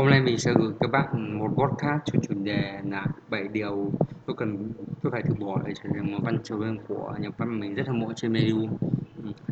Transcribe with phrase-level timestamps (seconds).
[0.00, 3.92] Hôm nay mình sẽ gửi các bạn một podcast cho chủ đề là 7 điều
[4.26, 7.60] tôi cần tôi phải từ bỏ để trở thành một văn trường của nhà văn
[7.60, 8.76] mình rất hâm mộ trên Medium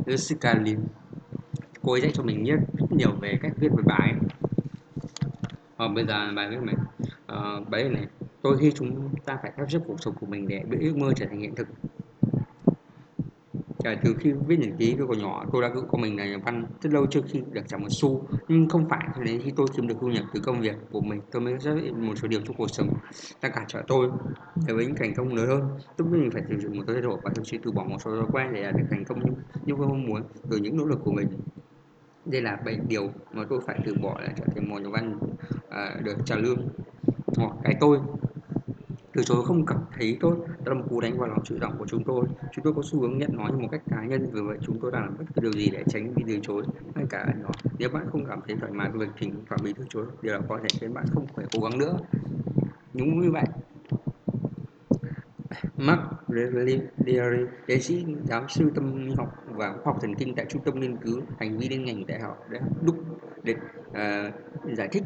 [0.06, 0.78] Jessica ừ, Lin.
[1.82, 4.14] Cô ấy dạy cho mình rất nhiều về cách viết về bài.
[5.76, 6.74] À, bây giờ bài viết này.
[7.26, 7.36] À,
[7.70, 8.06] bài này
[8.42, 11.12] tôi khi chúng ta phải sắp xếp cuộc sống của mình để biết ước mơ
[11.16, 11.68] trở thành hiện thực
[13.84, 16.26] à, từ khi viết nhật ký tôi còn nhỏ, tôi đã tự của mình là
[16.26, 18.28] nhà văn rất lâu trước khi được trả một xu.
[18.48, 21.00] Nhưng không phải cho đến khi tôi kiếm được thu nhập từ công việc của
[21.00, 22.88] mình, tôi mới xác định một số điều trong cuộc sống
[23.42, 24.08] đang cản trở tôi
[24.66, 25.78] để với những thành công lớn hơn.
[25.96, 28.10] Tôi mình phải sử dụng một thái độ và thậm chí từ bỏ một số
[28.10, 29.32] thói quen để đạt được thành công như,
[29.64, 31.28] như tôi mong muốn từ những nỗ lực của mình.
[32.24, 35.18] Đây là bảy điều mà tôi phải từ bỏ để trở thành một nhà văn
[35.68, 36.68] à, được trả lương.
[37.36, 37.98] Hoặc cái tôi
[39.18, 40.36] từ chối không cảm thấy tốt.
[40.64, 42.24] Đó là một cú đánh vào lòng tự trọng của chúng tôi.
[42.52, 44.78] Chúng tôi có xu hướng nhận nó như một cách cá nhân vì vậy chúng
[44.80, 47.48] tôi đang làm bất cứ điều gì để tránh bị từ chối ngay cả nó
[47.78, 50.34] nếu bạn không cảm thấy thoải mái với việc thỉnh thoảng bị từ chối điều
[50.34, 51.98] đó có thể khiến bạn không phải cố gắng nữa.
[52.94, 53.44] Đúng như vậy
[55.76, 60.46] Mark Revelieri, tiến sĩ giáo sư tâm lý học và khoa học thần kinh tại
[60.48, 62.96] trung tâm nghiên cứu hành vi liên ngành đại học đã đúc
[63.42, 63.54] để
[63.90, 65.02] uh, giải thích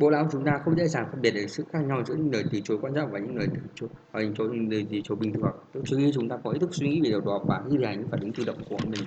[0.00, 2.32] bộ não chúng ta không dễ dàng phân biệt được sự khác nhau giữa những
[2.32, 4.98] lời từ chối quan trọng và những lời từ chối và những chối lời từ
[5.04, 5.52] chối bình thường.
[5.72, 7.78] Tôi suy nghĩ chúng ta có ý thức suy nghĩ về điều đó và ghi
[7.78, 9.00] lại những phản ứng tự động của mình.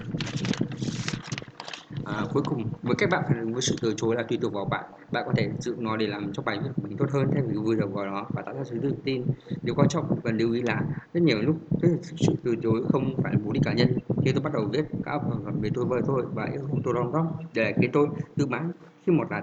[2.06, 4.54] À, cuối cùng với các bạn phản ứng với sự từ chối là tùy thuộc
[4.54, 4.86] vào bạn.
[5.12, 7.44] Bạn có thể giữ nó để làm cho bài viết của mình tốt hơn thay
[7.48, 9.24] vì vui đầu vào nó và tạo ra sự tự tin.
[9.62, 10.82] Điều quan trọng cần lưu ý là
[11.14, 11.56] rất nhiều lúc
[12.04, 13.98] sự từ chối không phải là mục đích cá nhân.
[14.26, 16.94] Khi tôi bắt đầu viết các bạn phẩm về tôi với tôi và yêu tôi
[16.94, 18.72] đóng góp để cái tôi tự mãn
[19.06, 19.42] khi một là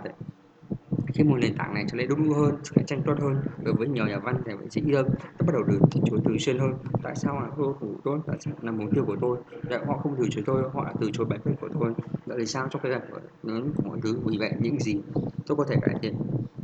[1.14, 3.36] khi một nền tảng này trở nên đúng hơn cạnh tranh tốt hơn.
[3.64, 5.06] Đối với nhiều nhà văn và nghệ sĩ hơn
[5.38, 6.72] tôi bắt đầu được từ chối thường xuyên hơn.
[7.02, 9.38] Tại sao là tôi của tôi tại sao là mục tiêu của tôi?
[9.70, 11.92] Tại họ không từ chối tôi họ từ chối bài viết của tôi.
[12.26, 12.68] Tại sao?
[12.70, 13.02] Trong cái gặp
[13.42, 15.00] lớn của mọi thứ vì vậy những gì
[15.46, 16.14] tôi có thể cải thiện.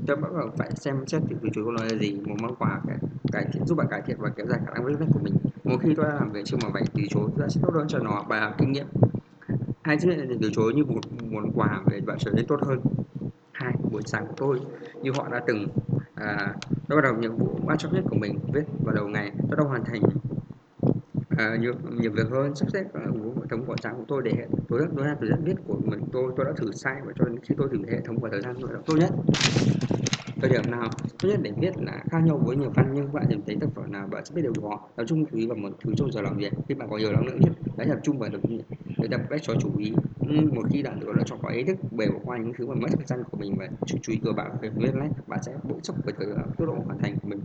[0.07, 2.81] Tôi bắt đầu phải xem xét từ chối của nó là gì một món quà
[2.87, 2.97] cải,
[3.33, 5.35] cải thiện giúp bạn cải thiện và kéo dài khả năng viết của mình.
[5.65, 7.87] Một khi tôi đã làm việc trước mà vậy từ chối tôi sẽ tốt hơn
[7.89, 8.87] cho nó bài học kinh nghiệm.
[9.83, 11.01] Hai chấp này từ chối như một
[11.31, 12.81] món quà để bạn trở nên tốt hơn
[13.65, 14.61] hai buổi sáng của tôi.
[15.03, 15.67] Như họ đã từng
[16.15, 16.55] à,
[16.89, 19.57] tôi bắt đầu nhiệm vụ quan trọng nhất của mình viết vào đầu ngày tôi
[19.59, 20.03] đã hoàn thành.
[21.39, 24.33] À, nhiều, nhiều việc hơn sắp xếp uh, hệ thống buổi sáng của tôi để
[24.69, 27.25] tối tối đa tôi rất biết của mình tôi tôi đã thử sai và cho
[27.25, 29.11] đến khi tôi thử hệ thống và thời gian tôi đã tốt nhất.
[30.41, 30.89] Thời điểm nào
[31.23, 33.67] tốt nhất để viết là khác nhau với nhiều văn nhưng bạn tìm thấy tác
[33.75, 36.13] phẩm nào bạn sẽ biết điều đó tập trung chú ý vào một thứ trong
[36.13, 36.53] giờ làm việc.
[36.69, 38.41] Khi bạn có nhiều năng lượng nhất hãy tập trung vào được
[38.99, 39.93] để tập cách cho chú ý
[40.29, 42.75] một khi bạn gọi lựa chọn có ý thức về bỏ qua những thứ mà
[42.75, 45.43] mất thời gian của mình và chú, chú ý của bạn về viết lách bạn
[45.43, 46.27] sẽ bổ sung về thời
[46.59, 47.41] tốc độ hoàn thành của mình.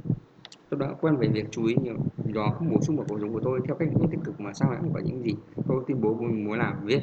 [0.69, 1.95] Tôi đã quen về việc chú ý nhiều
[2.33, 4.53] đó không bổ sung vào cuộc sống của tôi theo cách những tích cực mà
[4.53, 5.33] sao không có những gì
[5.67, 6.99] tôi tuyên bố mình muốn làm viết.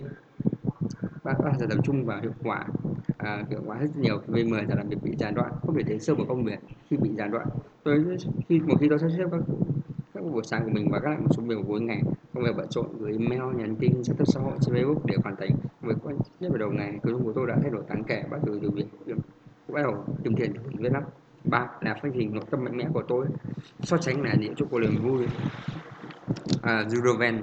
[1.25, 2.67] Bạn có thể tập trung vào hiệu quả
[3.19, 5.83] à, hiệu quả rất nhiều vì mời giờ làm việc bị gián đoạn không thể
[5.83, 6.59] đến sâu vào công việc
[6.91, 7.47] khi bị gián đoạn.
[7.85, 8.05] Tôi
[8.49, 9.41] khi một khi tôi sắp xếp các
[10.37, 12.03] buổi sáng của mình và các lại một số việc cuối ngày.
[12.35, 15.17] Công việc bận rộn gửi email nhắn tin giao tiếp xã hội trên facebook để
[15.25, 15.51] hoàn thành
[15.83, 16.93] việc quan nhất vào đầu ngày.
[17.03, 18.87] Nội dung của tôi đã thay đổi đáng kể bắt đầu từ việc
[19.69, 21.03] bắt đầu tìm thiện từ việc viết lắm.
[21.45, 23.27] Ba là phát hình nội tâm mạnh mẽ của tôi
[23.81, 25.27] so sánh là những chỗ của niềm vui.
[26.63, 27.43] À, Juroven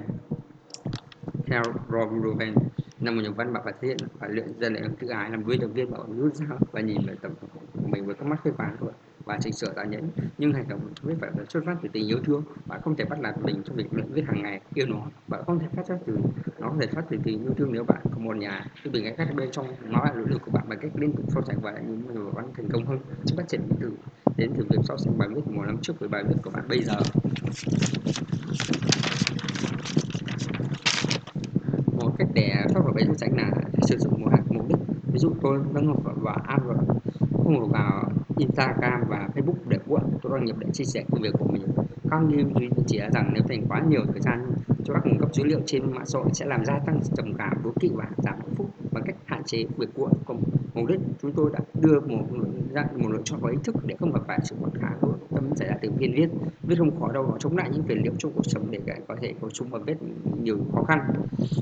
[1.46, 2.54] theo Rob Juroven
[3.00, 5.42] là một nhà văn bạn phải thể hiện và luyện ra lệ tự ái làm
[5.42, 7.48] với động viên bảo rút ra và nhìn về tầm của
[7.88, 8.92] mình với các mắt phê phán thôi
[9.24, 10.10] và chỉnh sửa tàn nhẫn.
[10.38, 13.20] Nhưng hành động viết phải xuất phát từ tình yêu thương bạn không thể bắt
[13.20, 15.00] nạt mình trong việc luyện viết hàng ngày, yêu nó.
[15.28, 16.16] Bạn không thể phát ra từ
[16.60, 18.66] nó có thể phát từ tình yêu thương nếu bạn có một nhà.
[18.84, 21.26] Thì bình cách bên trong nó là nỗ lực của bạn bằng cách liên tục
[21.28, 22.98] so sánh và những người bạn thành công hơn.
[23.26, 23.90] Trong phát triển từ
[24.36, 26.68] đến từ việc so sánh bài viết một năm trước với bài viết của bạn
[26.68, 26.96] bây giờ.
[31.96, 33.50] Một cách để thoát khỏi bẫy so sánh là
[33.82, 34.78] sử dụng một hạt mục đích.
[35.12, 36.78] Ví dụ tôi đăng nhập vào Android
[37.44, 38.23] không vào.
[38.38, 41.62] Instagram và Facebook để của tôi đăng nhập để chia sẻ công việc của mình.
[42.10, 44.46] Các nghiên cứu chỉ ra rằng nếu dành quá nhiều thời gian
[44.84, 47.34] cho các cung cấp dữ liệu trên mạng xã hội sẽ làm gia tăng trầm
[47.38, 50.42] cảm, đố kỵ và giảm hạnh phúc bằng cách hạn chế việc cuộn cùng
[50.74, 52.24] mục đích chúng tôi đã đưa một
[52.74, 55.13] dạng một lựa chọn có ý thức để không gặp phải sự bất khả của
[55.44, 56.28] chấm giải đáp từ viên viết.
[56.62, 59.16] Viết không khó đâu nó chống lại những phiền liệu trong cuộc sống để có
[59.22, 59.94] thể có chúng và viết
[60.42, 60.98] nhiều khó khăn.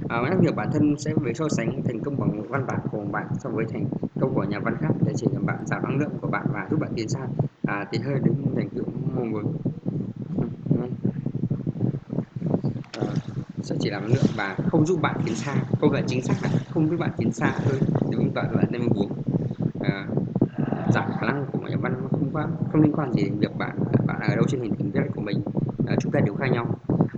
[0.09, 3.05] À, nhắc nhở bản thân sẽ về so sánh thành công bằng văn bản của
[3.13, 3.85] bạn so với thành
[4.21, 4.93] công của nhà văn khác.
[5.07, 7.21] Để chỉ làm bạn giảm năng lượng của bạn và giúp bạn tiến xa.
[7.67, 8.85] À, tiến hơn đến thành tựu
[9.17, 9.53] mong muốn.
[12.93, 13.07] À,
[13.63, 15.55] sẽ chỉ làm năng lượng và không giúp bạn tiến xa.
[15.81, 17.79] Câu là chính xác là không giúp bạn tiến xa thôi.
[18.11, 19.22] Nếu như bạn là nên uống
[20.93, 23.77] giảm khả năng của nhà văn không quá không liên quan gì đến việc bạn
[24.07, 25.43] bạn ở đâu trên hình ảnh viết của mình.
[25.87, 26.67] À, chúng ta đều khác nhau.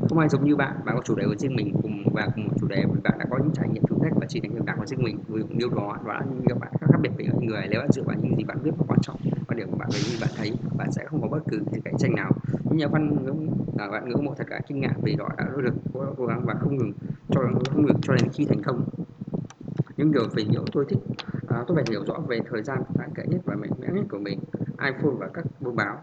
[0.08, 2.44] Không ai giống như bạn bạn có chủ đề của riêng mình cùng và cùng
[2.44, 4.78] một chủ đề bạn đã có những trải nghiệm thử thách và chỉ thành bạn
[4.78, 5.18] của riêng mình.
[5.28, 8.02] Với điều đó và là những bạn khác biệt với những người nếu bạn dựa
[8.02, 9.16] vào những gì bạn biết và quan trọng
[9.48, 11.60] quan điểm của bạn về những gì bạn thấy bạn sẽ không có bất cứ
[11.72, 12.30] sự cạnh tranh nào.
[12.64, 13.48] Những nhà văn ngưỡng
[13.78, 15.74] à, bạn ngưỡng mộ thật cả kinh ngạc vì họ đã nỗ lực
[16.16, 16.92] cố gắng và không ngừng
[17.28, 17.40] cho
[17.70, 18.84] không ngừng cho đến khi thành công.
[19.96, 20.98] Những điều về nhiều tôi thích
[21.54, 24.04] à, tôi phải hiểu rõ về thời gian cạn kẽ nhất và mạnh mẽ nhất
[24.10, 24.38] của mình
[24.80, 26.02] iPhone và các buôn báo.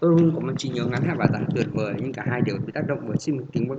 [0.00, 2.40] Ừ, tôi có một trí nhớ ngắn hạn và dài tuyệt vời nhưng cả hai
[2.40, 3.76] đều bị tác động bởi sinh tính của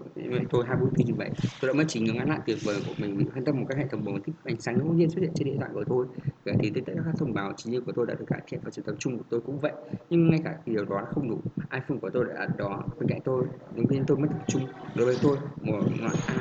[0.51, 1.29] tôi hai bút như vậy.
[1.61, 3.65] Tôi đã mất trí nhớ ngắn hạn tuyệt vời của mình bị phân tâm một
[3.69, 5.83] các hệ thống bóng thích ánh sáng ngẫu nhiên xuất hiện trên điện thoại của
[5.89, 6.05] tôi.
[6.45, 8.59] vậy thì tất cả các thông báo trí nhớ của tôi đã được cải thiện
[8.63, 9.71] và sự tập trung của tôi cũng vậy.
[10.09, 11.41] Nhưng ngay cả điều đó không đủ.
[11.73, 13.45] iPhone của tôi đã ở đó bên cạnh tôi.
[13.75, 16.35] những viên tôi mất tập trung đối với tôi một loại A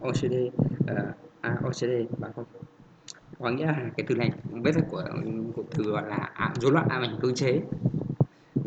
[0.00, 0.52] OCD uh,
[0.86, 2.44] ờ, A OCD bạn không
[3.38, 4.30] có nghĩa là cái từ này
[4.64, 5.04] viết của
[5.54, 7.60] của từ gọi là à, rối loạn ám ảnh cơ chế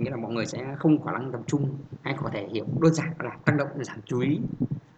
[0.02, 1.70] nghĩa là mọi người sẽ không có khả năng tập trung
[2.02, 4.40] hay có thể hiểu đơn giản là tăng động giảm chú ý.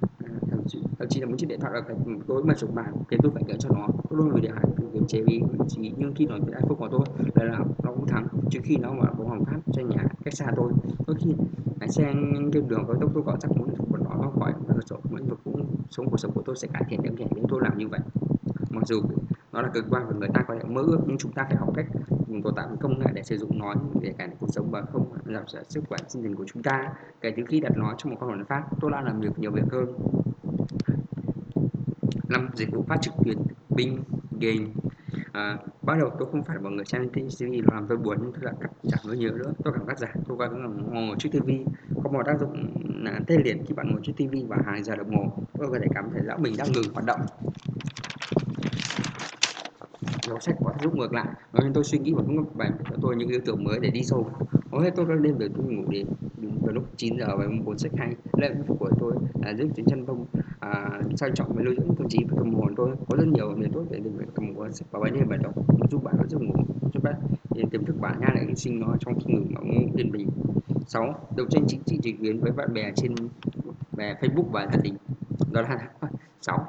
[0.01, 1.95] À, thậm chí, thậm chí là một chiếc điện thoại là phải
[2.27, 4.65] tối mà chụp bàn cái tôi phải gửi cho nó tôi luôn người điện thoại
[4.77, 7.01] từ kiềm chế vì chỉ nhưng khi nói với iPhone của tôi
[7.35, 8.27] là, là nó cũng thắng.
[8.51, 10.71] Trừ khi nó mà có hoàng phát cho nhà cách xa tôi
[11.07, 11.33] đôi khi
[11.79, 14.97] lái xe trên đường cao tốc tôi có chắc muốn của nó khỏi và sổ
[15.11, 17.77] lĩnh cũng sống cuộc sống của tôi sẽ cải thiện đáng kể nếu tôi làm
[17.77, 17.99] như vậy.
[18.69, 19.01] Mặc dù
[19.53, 21.55] nó là cực quan và người ta có thể mơ ước nhưng chúng ta phải
[21.55, 21.85] học cách
[22.43, 25.05] tồn tại công nghệ để sử dụng nó để cải thiện cuộc sống và không
[25.25, 26.93] giảm sức khỏe sinh thần của chúng ta.
[27.21, 29.51] Kể từ khi đặt nó trong một con hoàn phát tôi đã làm được nhiều
[29.51, 29.93] việc hơn.
[32.29, 33.37] Năm dịch vụ phát trực tuyến
[33.69, 34.03] bing
[34.41, 34.65] game.
[35.31, 38.31] À, bắt đầu tôi không phải là một người xem TV làm tôi buồn nhưng
[38.31, 39.53] tôi đã cắt giảm nó nhiều nữa.
[39.63, 40.49] Tôi cảm cắt giảm tôi có
[40.91, 41.49] ngồi trước TV
[42.03, 42.73] có một tác dụng
[43.03, 45.31] là tê liệt khi bạn ngồi trước TV và hàng giờ đồng hồ.
[45.53, 47.19] Tôi có thể cảm thấy lão mình đang ngừng hoạt động
[50.33, 51.27] đọc sách có lúc ngược lại.
[51.53, 54.03] Nên tôi suy nghĩ và cũng bài cho tôi những ý tưởng mới để đi
[54.03, 54.29] sâu.
[54.71, 56.07] Hầu hết tôi đã đêm về tôi ngủ đến
[56.37, 58.15] vào lúc 9 giờ và cuốn sách hay.
[58.37, 60.25] Lệ phục của tôi là giúp chiến chân thông
[60.59, 63.55] à, sang trọng với lưu dưỡng tâm trí và tâm hồn tôi có rất nhiều
[63.57, 65.53] điều tốt để đừng phải cầm cuốn sách vào ban đêm và đọc
[65.91, 66.53] giúp bạn có giấc ngủ
[66.93, 67.15] giúp bạn
[67.71, 70.29] tiềm thức bạn nha lại sinh nó trong khi ngủ ngủ yên bình.
[70.87, 71.27] 6.
[71.37, 73.15] đấu tranh chính trị trực tuyến với bạn bè trên
[73.91, 74.95] về Facebook và gia đình.
[75.51, 75.89] Đó là
[76.41, 76.67] 6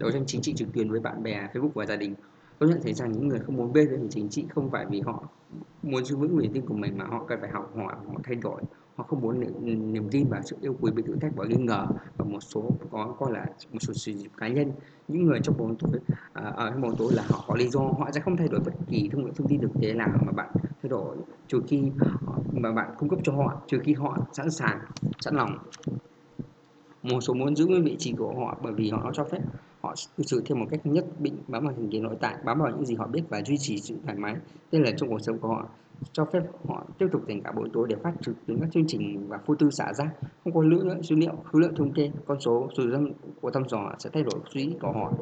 [0.00, 2.14] đấu tranh chính trị trực tuyến với bạn bè Facebook và gia đình
[2.60, 5.00] tôi nhận thấy rằng những người không muốn bê về chính trị không phải vì
[5.00, 5.22] họ
[5.82, 8.34] muốn giữ vững niềm tin của mình mà họ cần phải học hỏi họ thay
[8.34, 8.62] đổi.
[8.96, 11.56] Họ không muốn niềm, niềm tin và sự yêu quý bị thử thách và nghi
[11.56, 11.86] ngờ
[12.16, 14.72] và một số có coi là một số sử dụng cá nhân.
[15.08, 16.00] Những người trong bóng tối
[16.32, 18.72] à, ở bóng tối là họ có lý do họ sẽ không thay đổi bất
[18.88, 21.16] kỳ thông thông tin thực tế nào mà bạn thay đổi.
[21.48, 21.82] Trừ khi
[22.26, 24.80] họ, mà bạn cung cấp cho họ trừ khi họ sẵn sàng
[25.20, 25.58] sẵn lòng.
[27.02, 29.40] Một số muốn giữ nguyên vị trí của họ bởi vì họ cho phép
[29.90, 32.58] họ cư xử theo một cách nhất định, bám vào hình kiến nội tại, bám
[32.58, 34.34] vào những gì họ biết và duy trì sự thoải mái.
[34.72, 35.68] Đây là trong cuộc sống của họ
[36.12, 38.86] cho phép họ tiếp tục dành cả buổi tối để phát trực tuyến các chương
[38.86, 40.08] trình và vô tư xả rác.
[40.44, 43.68] Không có lượng dữ liệu khối lượng thống kê con số số dân của thăm
[43.68, 45.12] dò sẽ thay đổi suy nghĩ của họ.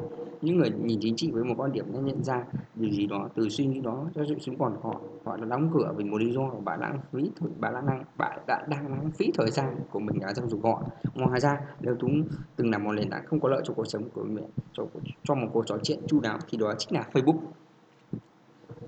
[0.41, 2.43] Những người nhìn chính trị với một quan điểm đã nhận ra
[2.75, 5.69] điều gì đó từ suy nghĩ đó cho sự sống còn họ họ đã đóng
[5.73, 8.91] cửa vì một lý do và bạn lãng phí thời bạn đang bạn đã đang
[8.91, 10.83] lãng phí thời gian của mình đã trong dục họ.
[11.15, 12.23] Ngoài ra nếu chúng
[12.55, 14.83] từng là một nền tảng không có lợi cho cuộc sống của mình cho,
[15.23, 17.39] cho một cuộc trò chuyện chu đáo thì đó chính là Facebook.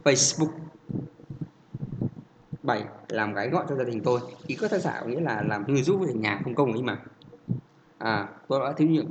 [0.03, 0.49] Facebook.
[2.63, 4.19] 7 làm gái gọi cho gia đình tôi.
[4.47, 6.81] Ý có tác giả có nghĩa là làm người giúp việc nhà không công ấy
[6.81, 6.99] mà.
[7.97, 9.05] À tôi đã thiếu nhiệm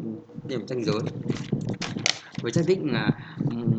[0.48, 1.00] điểm tranh giới.
[2.42, 3.10] Với xác định là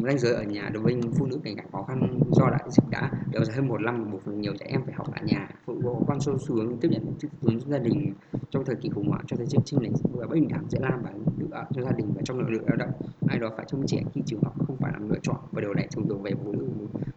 [0.03, 2.89] ranh giới ở nhà đối với phụ nữ cảnh cảnh khó khăn do đại dịch
[2.89, 5.49] đã kéo dài hơn một năm, một phần nhiều trẻ em phải học tại nhà.
[5.65, 8.13] Phụ bộ quan sâu xuống tiếp nhận chức hướng gia đình
[8.49, 10.79] trong thời kỳ khủng hoảng cho thấy chương trình này và bất bình đẳng giữa
[10.79, 12.91] nam và nữ ở cho gia đình và trong lực lượng lao động.
[13.27, 15.73] Ai đó phải trông trẻ khi trường học không phải là lựa chọn và điều
[15.73, 16.67] này thường đổ về phụ nữ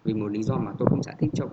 [0.05, 1.49] vì một lý do mà tôi không giải thích cho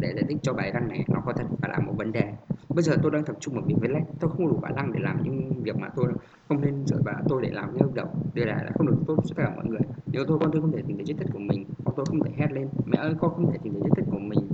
[0.00, 2.32] để giải thích cho bài đăng này nó có thật và là một vấn đề.
[2.68, 4.92] Bây giờ tôi đang tập trung vào việc viết lách, tôi không đủ khả năng
[4.92, 6.12] để làm những việc mà tôi
[6.48, 8.96] không nên dựa vào tôi để làm những hợp đồng điều này là không được,
[9.06, 9.80] tốt cho tất cả mọi người.
[10.06, 12.24] Nếu tôi con tôi không thể tìm thấy chất tích của mình con tôi không
[12.24, 14.48] thể hét lên, mẹ ơi, con không thể tìm thấy chất tích của mình,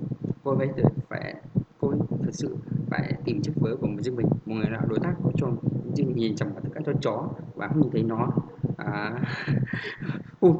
[0.44, 0.68] cô phải
[1.08, 1.34] phải,
[1.80, 2.56] cô thật sự
[2.90, 4.26] phải tìm chiếc vớ của riêng mình.
[4.46, 5.48] Một người nào đối tác có cho
[5.94, 8.28] riêng nhìn chằm vào tất cả cho chó và không nhìn thấy nó.
[8.76, 9.20] À
[10.40, 10.52] ui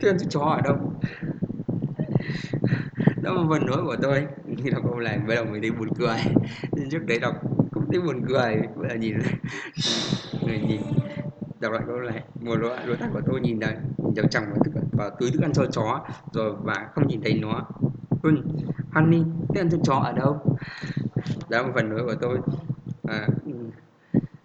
[0.00, 0.76] thế chó ở đâu?
[3.22, 4.26] Đó là phần nỗi của tôi.
[4.64, 6.16] Khi đọc câu này bắt đầu mình thấy buồn cười.
[6.90, 7.34] Trước đấy đọc
[7.72, 8.56] cũng thấy buồn cười.
[8.76, 9.18] Bây giờ nhìn
[10.46, 10.80] người nhìn
[11.60, 14.42] đọc lại câu này một đối, đối tác của tôi nhìn đây nhìn chằm chằm
[14.44, 17.66] vào, thức, vào túi thức ăn cho chó rồi và không nhìn thấy nó.
[18.22, 18.42] Hun,
[18.92, 20.56] Honey, thức ăn cho chó ở đâu?
[21.48, 22.38] Đó là một phần nỗi của tôi.
[23.08, 23.28] À,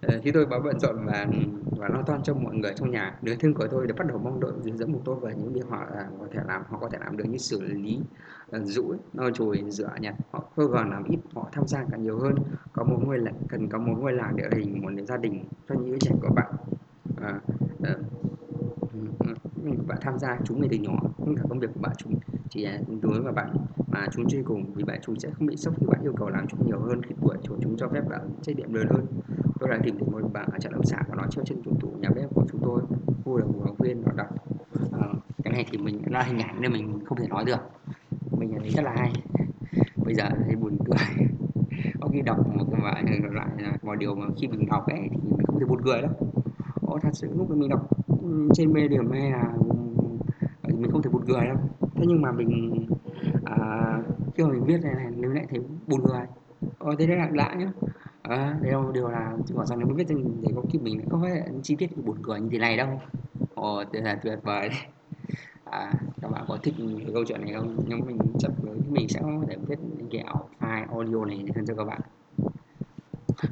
[0.07, 1.27] Ờ, khi tôi quá bận rộn và
[1.77, 4.17] và lo toan cho mọi người trong nhà, đứa thương của tôi đã bắt đầu
[4.17, 6.77] mong đợi hướng dẫn của tôi về những việc họ à, có thể làm họ
[6.81, 7.99] có thể làm được như xử lý,
[8.51, 10.15] ờ, rũi no chùi, rửa nhặt.
[10.31, 12.35] Họ không còn làm ít, họ tham gia càng nhiều hơn.
[12.73, 15.75] Có một ngôi làng cần có một ngôi làng địa hình, một gia đình cho
[15.75, 16.51] những đứa trẻ của bạn.
[17.21, 17.39] À,
[17.83, 17.95] à,
[19.87, 22.13] bạn tham gia chúng ngay từ nhỏ, không cả công việc của bạn chúng
[22.49, 23.53] chỉ là đối với bạn
[23.87, 26.29] mà chúng chơi cùng, vì bạn chúng sẽ không bị sốc khi bạn yêu cầu
[26.29, 29.05] làm chúng nhiều hơn khi tuổi của chúng cho phép bạn trách nhiệm lớn hơn.
[29.59, 31.87] Tôi đã tìm được một bạn ở chợ nông sản và nói treo trên tủ
[32.01, 32.81] nhà bếp của chúng tôi.
[33.25, 34.27] Cô là một giáo viên và đọc.
[35.01, 35.07] à,
[35.43, 37.59] cái này thì mình là hình ảnh nên mình không thể nói được.
[38.37, 39.11] Mình thấy rất là hay.
[40.05, 41.27] Bây giờ thấy buồn cười.
[42.01, 45.17] Có khi đọc một cái lại là một điều mà khi mình đọc ấy thì
[45.23, 46.11] mình không thể buồn cười đâu.
[46.81, 47.89] Ồ, thật sự lúc mình đọc
[48.21, 51.57] ừ, trên Medium hay là ừ, mình không thể buồn cười đâu.
[51.95, 52.85] Thế nhưng mà mình
[53.45, 53.57] à,
[54.35, 56.21] khi mà mình viết này này nếu lại thấy buồn cười.
[56.77, 57.71] ô thế đấy là lạ nhá.
[58.29, 60.97] À, đấy đâu điều là bảo rằng nếu mà biết thì để có khi mình
[60.97, 63.01] lại không phải chi tiết buồn cười như thế này đâu.
[63.55, 64.79] Ồ, thế là tuyệt vời đấy.
[65.71, 67.77] À, các bạn có thích cái câu chuyện này không?
[67.87, 69.79] Nếu mình sắp với mình sẽ có thể viết
[70.11, 70.23] cái
[70.59, 72.01] file audio này hơn cho các bạn.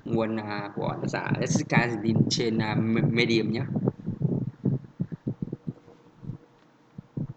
[0.05, 3.61] Nguồn uh, của tác giả Jessica Zidin trên uh, Medium nhé.